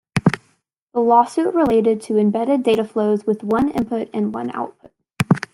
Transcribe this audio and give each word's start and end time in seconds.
The 0.95 0.99
lawsuit 0.99 1.53
related 1.53 2.01
to 2.05 2.17
embedded 2.17 2.63
data 2.63 2.83
flows 2.83 3.27
with 3.27 3.43
one 3.43 3.69
input 3.69 4.09
and 4.15 4.33
one 4.33 4.49
output. 4.55 4.89